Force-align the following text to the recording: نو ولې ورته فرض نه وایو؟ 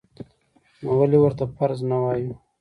نو 0.83 0.89
ولې 0.99 1.17
ورته 1.21 1.43
فرض 1.55 1.79
نه 1.89 1.97
وایو؟ 2.03 2.33